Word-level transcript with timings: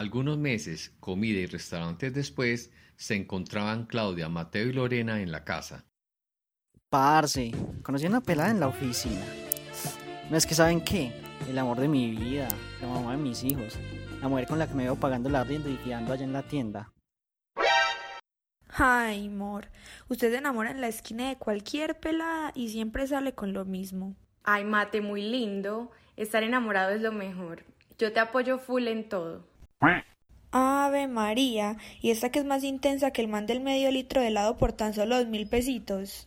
Algunos 0.00 0.38
meses, 0.38 0.94
comida 1.00 1.40
y 1.40 1.46
restaurantes 1.46 2.14
después, 2.14 2.70
se 2.94 3.16
encontraban 3.16 3.84
Claudia, 3.86 4.28
Mateo 4.28 4.68
y 4.68 4.72
Lorena 4.72 5.20
en 5.20 5.32
la 5.32 5.42
casa. 5.42 5.86
Parce, 6.88 7.50
conocí 7.82 8.06
a 8.06 8.08
una 8.08 8.20
pelada 8.20 8.52
en 8.52 8.60
la 8.60 8.68
oficina. 8.68 9.24
No 10.30 10.36
es 10.36 10.46
que 10.46 10.54
saben 10.54 10.84
qué, 10.84 11.12
el 11.48 11.58
amor 11.58 11.80
de 11.80 11.88
mi 11.88 12.12
vida, 12.12 12.46
la 12.80 12.86
mamá 12.86 13.16
de 13.16 13.16
mis 13.16 13.42
hijos, 13.42 13.76
la 14.20 14.28
mujer 14.28 14.46
con 14.46 14.60
la 14.60 14.68
que 14.68 14.74
me 14.74 14.84
veo 14.84 14.94
pagando 14.94 15.30
la 15.30 15.42
rienda 15.42 15.68
y 15.68 15.78
guiando 15.78 16.12
allá 16.12 16.22
en 16.22 16.32
la 16.32 16.44
tienda. 16.44 16.92
Ay, 18.68 19.26
amor, 19.26 19.66
usted 20.08 20.30
se 20.30 20.38
enamora 20.38 20.70
en 20.70 20.80
la 20.80 20.86
esquina 20.86 21.28
de 21.28 21.38
cualquier 21.38 21.98
pelada 21.98 22.52
y 22.54 22.68
siempre 22.68 23.08
sale 23.08 23.34
con 23.34 23.52
lo 23.52 23.64
mismo. 23.64 24.14
Ay, 24.44 24.62
mate, 24.62 25.00
muy 25.00 25.22
lindo. 25.22 25.90
Estar 26.16 26.44
enamorado 26.44 26.92
es 26.92 27.02
lo 27.02 27.10
mejor. 27.10 27.64
Yo 27.98 28.12
te 28.12 28.20
apoyo 28.20 28.60
full 28.60 28.86
en 28.86 29.08
todo. 29.08 29.57
Ave 30.50 31.08
María, 31.08 31.76
y 32.00 32.10
esta 32.10 32.30
que 32.30 32.38
es 32.38 32.44
más 32.44 32.64
intensa 32.64 33.10
que 33.10 33.20
el 33.20 33.28
man 33.28 33.46
del 33.46 33.60
medio 33.60 33.90
litro 33.90 34.20
de 34.20 34.28
helado 34.28 34.56
por 34.56 34.72
tan 34.72 34.94
solo 34.94 35.16
dos 35.16 35.26
mil 35.26 35.46
pesitos. 35.48 36.26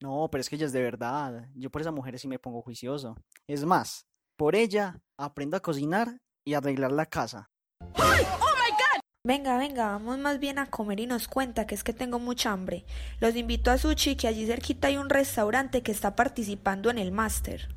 No, 0.00 0.28
pero 0.30 0.40
es 0.40 0.48
que 0.48 0.56
ella 0.56 0.66
es 0.66 0.72
de 0.72 0.82
verdad. 0.82 1.48
Yo 1.54 1.70
por 1.70 1.80
esa 1.80 1.90
mujer 1.90 2.18
sí 2.18 2.28
me 2.28 2.38
pongo 2.38 2.62
juicioso. 2.62 3.16
Es 3.48 3.64
más, 3.64 4.06
por 4.36 4.54
ella 4.54 5.00
aprendo 5.16 5.56
a 5.56 5.60
cocinar 5.60 6.18
y 6.44 6.54
arreglar 6.54 6.92
la 6.92 7.06
casa. 7.06 7.50
Venga, 9.24 9.58
venga, 9.58 9.90
vamos 9.90 10.18
más 10.18 10.38
bien 10.38 10.58
a 10.58 10.70
comer 10.70 11.00
y 11.00 11.06
nos 11.06 11.28
cuenta 11.28 11.66
que 11.66 11.74
es 11.74 11.84
que 11.84 11.92
tengo 11.92 12.18
mucha 12.18 12.52
hambre. 12.52 12.86
Los 13.20 13.36
invito 13.36 13.70
a 13.70 13.76
Sushi, 13.76 14.16
que 14.16 14.28
allí 14.28 14.46
cerquita 14.46 14.88
hay 14.88 14.96
un 14.96 15.10
restaurante 15.10 15.82
que 15.82 15.92
está 15.92 16.16
participando 16.16 16.88
en 16.88 16.98
el 16.98 17.12
máster. 17.12 17.68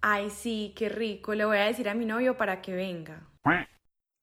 Ay, 0.00 0.30
sí, 0.30 0.72
qué 0.76 0.88
rico. 0.88 1.34
Le 1.34 1.44
voy 1.44 1.58
a 1.58 1.64
decir 1.64 1.88
a 1.88 1.94
mi 1.94 2.04
novio 2.04 2.36
para 2.36 2.60
que 2.60 2.74
venga. 2.74 3.28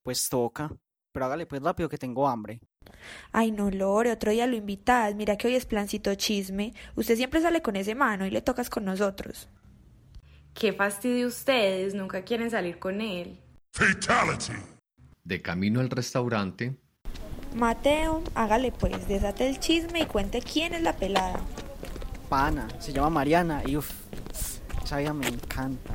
Pues 0.03 0.27
toca. 0.29 0.71
Pero 1.11 1.25
hágale 1.25 1.45
pues 1.45 1.61
rápido 1.61 1.87
que 1.87 1.97
tengo 1.97 2.27
hambre. 2.27 2.59
Ay, 3.31 3.51
no, 3.51 3.69
Lore, 3.69 4.11
otro 4.11 4.31
día 4.31 4.47
lo 4.47 4.55
invitas. 4.55 5.15
Mira 5.15 5.37
que 5.37 5.47
hoy 5.47 5.55
es 5.55 5.65
plancito 5.65 6.13
chisme. 6.15 6.73
Usted 6.95 7.15
siempre 7.15 7.41
sale 7.41 7.61
con 7.61 7.75
ese 7.75 7.95
mano 7.95 8.25
y 8.25 8.31
le 8.31 8.41
tocas 8.41 8.69
con 8.69 8.85
nosotros. 8.85 9.47
Qué 10.53 10.73
fastidio 10.73 11.27
ustedes, 11.27 11.93
nunca 11.95 12.23
quieren 12.23 12.51
salir 12.51 12.79
con 12.79 13.01
él. 13.01 13.39
De 15.23 15.41
camino 15.41 15.79
al 15.79 15.89
restaurante, 15.89 16.77
Mateo, 17.55 18.23
hágale 18.33 18.71
pues, 18.71 19.07
desate 19.07 19.47
el 19.47 19.59
chisme 19.59 20.01
y 20.01 20.05
cuente 20.05 20.41
quién 20.41 20.73
es 20.73 20.81
la 20.81 20.95
pelada. 20.95 21.39
Pana, 22.27 22.67
se 22.79 22.91
llama 22.91 23.11
Mariana 23.11 23.61
y 23.65 23.77
uff, 23.77 23.91
esa 24.93 24.99
vida 24.99 25.13
me 25.13 25.27
encanta. 25.27 25.93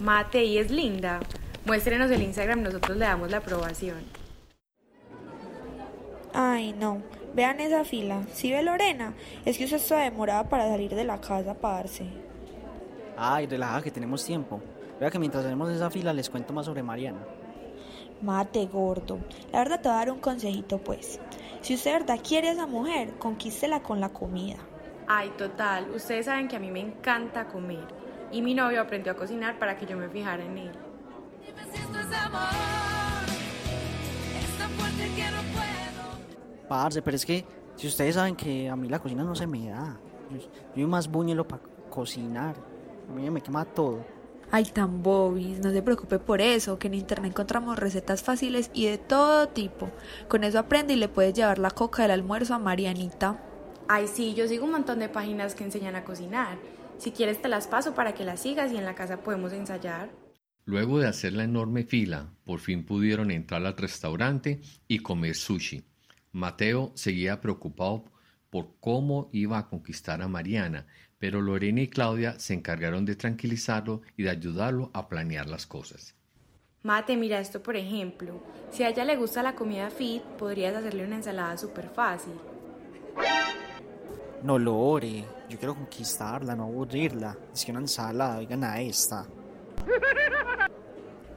Mate, 0.00 0.44
y 0.44 0.58
es 0.58 0.70
linda. 0.70 1.20
Muéstrenos 1.64 2.10
el 2.10 2.22
Instagram, 2.22 2.62
nosotros 2.62 2.96
le 2.96 3.06
damos 3.06 3.30
la 3.30 3.38
aprobación. 3.38 4.02
Ay, 6.34 6.74
no. 6.78 7.02
Vean 7.34 7.60
esa 7.60 7.84
fila. 7.84 8.22
¿Sí 8.32 8.52
ve 8.52 8.62
Lorena? 8.62 9.14
Es 9.44 9.56
que 9.56 9.64
usted 9.64 9.78
está 9.78 9.98
demorada 10.00 10.48
para 10.48 10.68
salir 10.68 10.94
de 10.94 11.04
la 11.04 11.20
casa, 11.20 11.54
parce. 11.54 12.06
Ay, 13.16 13.46
relajada 13.46 13.82
que 13.82 13.90
tenemos 13.90 14.24
tiempo. 14.24 14.60
Vea 15.00 15.10
que 15.10 15.18
mientras 15.18 15.44
hacemos 15.44 15.70
esa 15.70 15.90
fila 15.90 16.12
les 16.12 16.28
cuento 16.28 16.52
más 16.52 16.66
sobre 16.66 16.82
Mariana. 16.82 17.20
Mate 18.20 18.66
gordo. 18.66 19.18
La 19.52 19.60
verdad 19.60 19.80
te 19.80 19.88
voy 19.88 19.96
a 19.96 19.98
dar 19.98 20.10
un 20.10 20.20
consejito, 20.20 20.78
pues. 20.78 21.18
Si 21.62 21.74
usted 21.74 21.92
de 21.92 21.98
verdad 22.00 22.20
quiere 22.22 22.48
a 22.48 22.52
esa 22.52 22.66
mujer, 22.66 23.14
conquístela 23.18 23.82
con 23.82 24.00
la 24.00 24.10
comida. 24.10 24.56
Ay, 25.06 25.30
total, 25.36 25.90
ustedes 25.94 26.26
saben 26.26 26.48
que 26.48 26.56
a 26.56 26.60
mí 26.60 26.70
me 26.70 26.80
encanta 26.80 27.46
comer. 27.46 27.86
Y 28.32 28.40
mi 28.42 28.54
novio 28.54 28.80
aprendió 28.80 29.12
a 29.12 29.16
cocinar 29.16 29.58
para 29.58 29.76
que 29.76 29.86
yo 29.86 29.96
me 29.96 30.08
fijara 30.08 30.44
en 30.44 30.58
él. 30.58 30.72
Parce, 36.68 37.02
pero 37.02 37.16
es 37.16 37.26
que 37.26 37.44
si 37.76 37.86
ustedes 37.86 38.14
saben 38.14 38.34
que 38.34 38.68
a 38.68 38.76
mí 38.76 38.88
la 38.88 38.98
cocina 38.98 39.22
no 39.24 39.34
se 39.34 39.46
me 39.46 39.68
da. 39.68 39.98
Yo, 40.30 40.40
soy 40.74 40.86
más 40.86 41.08
buñuelo 41.08 41.46
para 41.46 41.62
cocinar. 41.90 42.56
A 43.10 43.12
mí 43.12 43.28
me 43.30 43.42
quema 43.42 43.64
todo. 43.64 44.04
Ay, 44.50 44.64
tan 44.64 45.02
bobis, 45.02 45.58
no 45.58 45.70
se 45.70 45.82
preocupe 45.82 46.18
por 46.18 46.40
eso, 46.40 46.78
que 46.78 46.86
en 46.86 46.94
internet 46.94 47.32
encontramos 47.32 47.78
recetas 47.78 48.22
fáciles 48.22 48.70
y 48.72 48.86
de 48.86 48.98
todo 48.98 49.48
tipo. 49.48 49.90
Con 50.28 50.44
eso 50.44 50.58
aprende 50.58 50.94
y 50.94 50.96
le 50.96 51.08
puedes 51.08 51.34
llevar 51.34 51.58
la 51.58 51.70
coca 51.70 52.02
del 52.02 52.12
almuerzo 52.12 52.54
a 52.54 52.58
Marianita. 52.58 53.38
Ay, 53.88 54.06
sí, 54.08 54.34
yo 54.34 54.48
sigo 54.48 54.64
un 54.64 54.72
montón 54.72 54.98
de 54.98 55.08
páginas 55.08 55.54
que 55.54 55.64
enseñan 55.64 55.94
a 55.96 56.04
cocinar. 56.04 56.58
Si 56.98 57.10
quieres 57.12 57.42
te 57.42 57.48
las 57.48 57.66
paso 57.66 57.94
para 57.94 58.14
que 58.14 58.24
las 58.24 58.40
sigas 58.40 58.72
y 58.72 58.76
en 58.76 58.84
la 58.84 58.94
casa 58.94 59.18
podemos 59.22 59.52
ensayar. 59.52 60.10
luego 60.66 60.98
de 60.98 61.06
hacer 61.08 61.34
la 61.34 61.44
enorme 61.44 61.84
fila, 61.84 62.30
por 62.44 62.58
fin 62.58 62.86
pudieron 62.86 63.30
entrar 63.30 63.66
al 63.66 63.76
restaurante 63.76 64.62
y 64.88 65.00
comer 65.00 65.34
sushi. 65.34 65.84
Mateo 66.32 66.92
seguía 66.94 67.40
preocupado 67.42 68.04
por 68.48 68.70
cómo 68.80 69.28
iba 69.32 69.58
a 69.58 69.68
conquistar 69.68 70.22
a 70.22 70.28
Mariana, 70.28 70.86
pero 71.18 71.42
Lorena 71.42 71.82
y 71.82 71.88
Claudia 71.88 72.38
se 72.38 72.54
encargaron 72.54 73.04
de 73.04 73.14
tranquilizarlo 73.16 74.00
y 74.16 74.22
de 74.22 74.30
ayudarlo 74.30 74.90
a 74.94 75.06
planear 75.08 75.46
las 75.50 75.66
cosas. 75.66 76.14
Mate, 76.82 77.16
mira 77.16 77.40
esto 77.40 77.62
por 77.62 77.76
ejemplo. 77.76 78.42
Si 78.70 78.82
a 78.82 78.88
ella 78.88 79.04
le 79.04 79.16
gusta 79.16 79.42
la 79.42 79.54
comida 79.54 79.90
fit, 79.90 80.22
podrías 80.38 80.74
hacerle 80.74 81.04
una 81.04 81.16
ensalada 81.16 81.58
súper 81.58 81.90
fácil. 81.90 82.32
No 84.44 84.58
lore, 84.58 85.24
yo 85.48 85.58
quiero 85.58 85.74
conquistarla, 85.74 86.54
no 86.54 86.64
aburrirla. 86.64 87.34
Es 87.52 87.64
que 87.64 87.70
una 87.70 87.80
ensalada, 87.80 88.36
oigan 88.36 88.62
a 88.62 88.78
esta. 88.78 89.26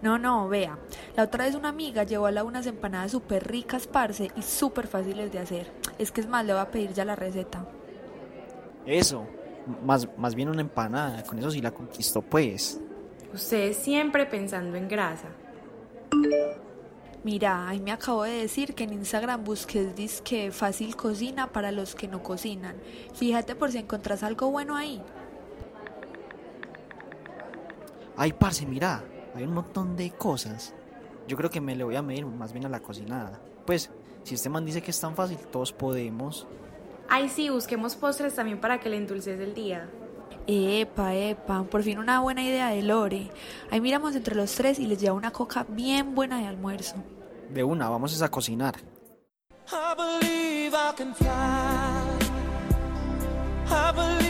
No, 0.01 0.18
no, 0.18 0.50
vea. 0.50 0.78
La 1.16 1.23
otra 1.23 1.45
vez 1.45 1.56
una 1.56 1.69
amiga 1.69 2.03
llevó 2.03 2.25
a 2.25 2.31
la 2.31 2.44
unas 2.44 2.68
empanadas 2.68 3.12
súper 3.12 3.47
ricas, 3.47 3.88
parce, 3.88 4.29
y 4.35 4.41
súper 4.41 4.88
fáciles 4.88 5.31
de 5.31 5.40
hacer. 5.40 5.72
Es 5.97 6.12
que 6.12 6.19
es 6.19 6.28
más, 6.28 6.45
le 6.45 6.51
voy 6.51 6.62
a 6.62 6.69
pedir 6.69 6.91
ya 6.91 7.06
la 7.06 7.16
receta. 7.16 7.66
Eso, 8.85 9.25
más, 9.85 10.07
más 10.18 10.35
bien 10.35 10.50
una 10.50 10.62
empanada, 10.62 11.24
con 11.24 11.39
eso 11.39 11.50
sí 11.50 11.62
la 11.62 11.72
conquistó 11.72 12.22
pues. 12.22 12.79
Ustedes 13.34 13.78
siempre 13.78 14.25
pensando 14.25 14.78
en 14.78 14.89
grasa. 14.89 15.29
Mira, 17.27 17.67
ahí 17.67 17.81
me 17.81 17.91
acabo 17.91 18.23
de 18.23 18.31
decir 18.31 18.73
que 18.73 18.85
en 18.85 18.93
Instagram 18.93 19.43
busques 19.43 19.93
disque 19.97 20.49
fácil 20.53 20.95
cocina 20.95 21.51
para 21.51 21.73
los 21.73 21.93
que 21.93 22.07
no 22.07 22.23
cocinan. 22.23 22.77
Fíjate 23.15 23.53
por 23.53 23.69
si 23.69 23.79
encontrás 23.79 24.23
algo 24.23 24.49
bueno 24.49 24.77
ahí. 24.77 25.01
Ay, 28.15 28.31
parce, 28.31 28.65
mira, 28.65 29.03
hay 29.35 29.43
un 29.43 29.53
montón 29.53 29.97
de 29.97 30.11
cosas. 30.11 30.73
Yo 31.27 31.35
creo 31.35 31.49
que 31.49 31.59
me 31.59 31.75
le 31.75 31.83
voy 31.83 31.97
a 31.97 32.01
medir 32.01 32.25
más 32.25 32.53
bien 32.53 32.65
a 32.65 32.69
la 32.69 32.79
cocinada. 32.79 33.41
Pues, 33.65 33.89
si 34.23 34.35
este 34.35 34.47
man 34.47 34.63
dice 34.63 34.81
que 34.81 34.91
es 34.91 34.99
tan 35.01 35.13
fácil, 35.13 35.38
todos 35.51 35.73
podemos. 35.73 36.47
Ay, 37.09 37.27
sí, 37.27 37.49
busquemos 37.49 37.97
postres 37.97 38.35
también 38.35 38.61
para 38.61 38.79
que 38.79 38.88
le 38.88 38.95
endulces 38.95 39.38
el 39.38 39.53
día. 39.53 39.89
Epa, 40.47 41.13
epa, 41.13 41.63
por 41.63 41.84
fin 41.84 42.00
una 42.00 42.22
buena 42.22 42.41
idea 42.41 42.69
de 42.69 42.81
Lore. 42.81 43.30
Ahí 43.69 43.81
miramos 43.81 44.16
entre 44.16 44.34
los 44.34 44.56
tres 44.56 44.80
y 44.80 44.88
les 44.88 45.00
lleva 45.00 45.13
una 45.13 45.31
coca 45.31 45.66
bien 45.68 46.16
buena 46.16 46.40
de 46.40 46.47
almuerzo. 46.47 46.96
De 47.50 47.63
una, 47.63 47.90
vamos 47.90 48.22
a 48.22 48.30
cocinar. 48.30 48.75
I 49.69 49.94
believe 49.97 50.74
I 50.74 50.94
can 50.96 51.13
fly. 51.13 51.28
I 53.69 53.91
believe 53.91 54.16
I 54.16 54.16
can 54.16 54.18
take 54.18 54.26